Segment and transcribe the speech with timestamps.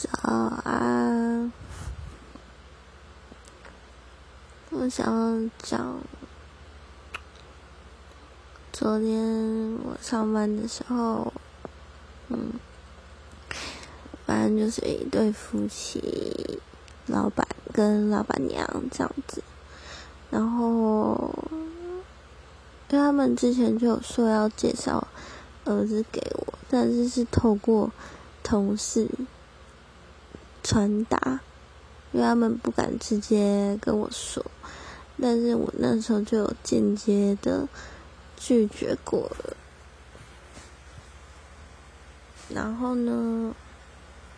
[0.00, 0.08] 早
[0.64, 1.52] 安，
[4.70, 5.98] 我想讲
[8.72, 11.30] 昨天我上班的时候，
[12.28, 12.54] 嗯，
[14.24, 16.58] 反正就是一对夫妻，
[17.04, 19.42] 老板跟老板娘这样子，
[20.30, 21.30] 然后
[22.88, 25.06] 因为他们之前就有说要介绍
[25.66, 27.92] 儿子给我，但是是透过
[28.42, 29.06] 同事。
[30.62, 31.40] 传达，
[32.12, 34.44] 因为他们不敢直接跟我说，
[35.20, 37.68] 但是我那时候就有间接的
[38.36, 39.56] 拒绝过了。
[42.48, 43.54] 然后呢，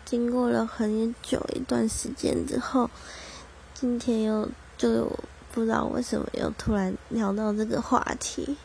[0.05, 2.89] 经过了很久一段时间之后，
[3.73, 5.11] 今天又就
[5.51, 8.55] 不知道为什么又突然聊到这个话题，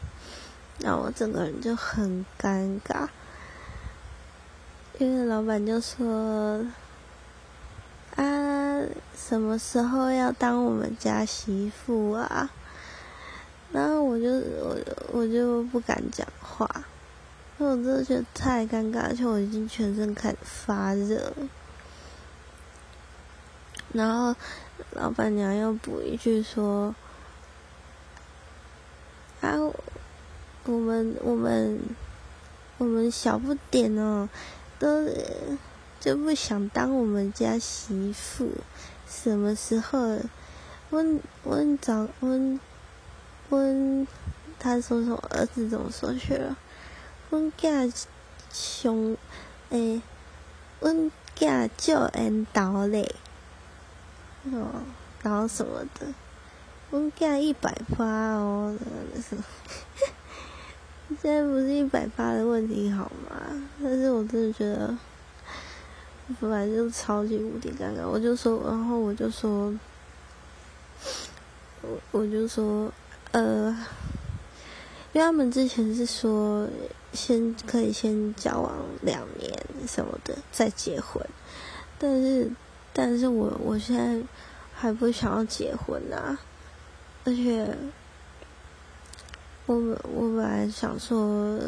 [0.81, 3.09] 然后我整个人就很尴尬，
[4.99, 6.65] 因为老板就说。
[9.17, 12.51] 什么时候要当我们家媳妇啊？
[13.73, 14.77] 然后我就我
[15.13, 16.69] 我就不敢讲话，
[17.59, 21.33] 因为我真的觉得太尴尬，而且我已经全身开始发热。
[23.93, 24.35] 然后
[24.93, 26.95] 老板娘又补一句说
[29.41, 29.55] ：“啊，
[30.65, 31.79] 我们我们
[32.79, 34.29] 我们小不点哦，
[34.79, 34.89] 都。”
[36.01, 38.53] 就不想当我们家媳妇，
[39.09, 40.21] 什么时候？
[40.91, 42.59] 问问找问
[43.51, 44.07] 问，
[44.59, 45.17] 他说说？
[45.31, 46.57] 儿子怎么说去了？
[47.31, 47.87] 问家
[48.51, 49.17] 熊
[49.71, 50.01] 诶，
[50.81, 53.15] 问家叫人倒嘞，
[54.45, 54.83] 哦，
[55.23, 56.07] 然后什么的？
[56.91, 58.75] 问家一百八哦，
[59.29, 59.45] 什么？
[61.21, 63.69] 现在不是一百八的问题好吗？
[63.83, 64.97] 但是我真的觉得。
[66.41, 69.75] 本来就超级无敌尴尬，我就说，然后我就说，
[71.81, 72.93] 我我就说，
[73.33, 73.71] 呃，
[75.15, 76.69] 因为他们之前是说，
[77.15, 79.51] 先可以先交往两年
[79.87, 81.27] 什么的再结婚，
[81.99, 82.51] 但是，
[82.93, 84.23] 但是我我现在
[84.75, 86.39] 还不想要结婚啊，
[87.25, 87.75] 而且，
[89.65, 89.75] 我
[90.15, 91.59] 我本来想说，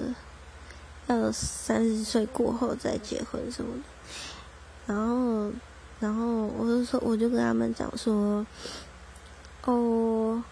[1.06, 3.82] 要三十岁过后再结婚什么的。
[4.90, 5.52] 然后，
[6.00, 8.44] 然后我就说，我就跟他们讲说，
[9.64, 10.42] 哦，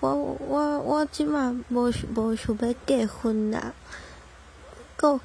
[0.00, 0.14] 我
[0.48, 3.74] 我我今晚无无想要结婚啦，
[4.98, 5.20] 过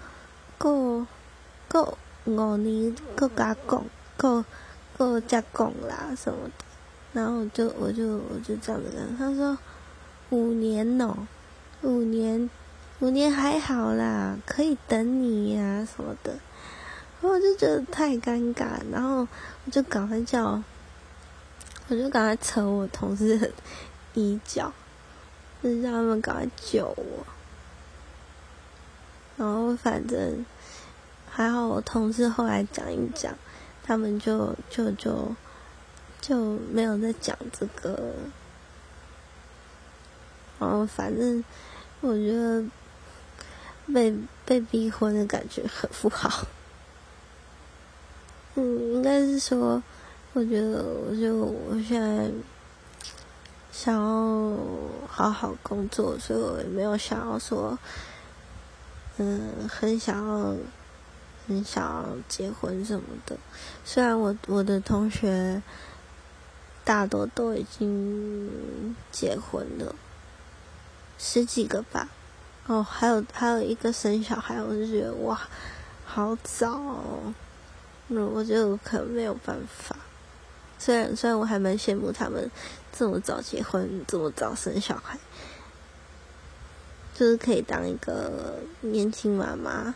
[0.57, 1.07] 过
[1.69, 3.85] 过五年，过加讲，
[4.17, 4.43] 过
[4.97, 6.65] 过再讲啦什么的。
[7.13, 9.57] 然后就我就我就这样子跟他说，
[10.29, 11.15] 五年哦，
[11.83, 12.49] 五年，
[12.99, 16.37] 五年还好啦，可以等你呀什么的。
[17.21, 19.27] 我就觉得太尴尬，然后
[19.65, 20.61] 我就赶快叫，
[21.87, 23.51] 我就赶快扯我同事的
[24.15, 24.73] 衣角，
[25.61, 27.25] 就是让他们赶快救我。
[29.37, 30.45] 然后反正
[31.29, 33.33] 还好，我同事后来讲一讲，
[33.83, 35.35] 他们就就就
[36.19, 38.13] 就没有再讲这个。
[40.59, 41.43] 然后反正
[42.01, 42.63] 我觉得
[43.93, 44.15] 被
[44.45, 46.47] 被逼婚的感觉很不好。
[48.55, 49.81] 嗯，应该是说，
[50.33, 52.29] 我觉得，我就我现在
[53.71, 54.57] 想要
[55.07, 57.79] 好好工作，所以我也没有想要说，
[59.17, 60.53] 嗯，很想要，
[61.47, 63.37] 很想要结婚什么的。
[63.85, 65.61] 虽然我我的同学
[66.83, 69.95] 大多都已经结婚了，
[71.17, 72.09] 十几个吧。
[72.67, 75.39] 哦，还有还有一个生小孩，我就觉得哇，
[76.05, 76.71] 好早。
[76.73, 77.33] 哦。
[78.19, 79.95] 我觉得我可能没有办法，
[80.77, 82.51] 虽然虽然我还蛮羡慕他们
[82.91, 85.17] 这么早结婚，这么早生小孩，
[87.13, 89.95] 就是可以当一个年轻妈妈，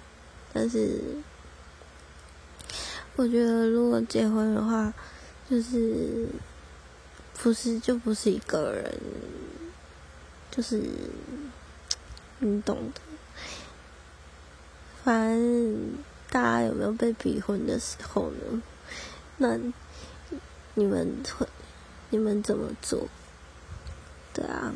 [0.53, 1.01] 但是
[3.17, 4.93] 我觉得如果结婚的话，
[5.49, 6.27] 就是
[7.33, 8.93] 不是就不是一个人，
[10.49, 10.81] 就是
[12.39, 13.01] 你懂的，
[15.03, 15.97] 反正。
[16.35, 18.61] 大家有没有被逼婚的时候呢？
[19.37, 19.57] 那
[20.73, 21.47] 你们会，
[22.09, 23.07] 你们怎么做？
[24.33, 24.73] 对啊。